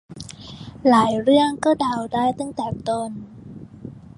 [0.89, 3.11] หลายเรื่องก็เดาได้ตั้งแต่ต้น